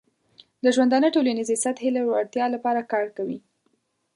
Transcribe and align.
د 0.63 0.65
ژوندانه 0.75 1.07
ټولنیزې 1.15 1.55
سطحې 1.63 1.89
لوړتیا 1.95 2.45
لپاره 2.55 2.87
کار 2.91 3.07
کوي. 3.17 3.39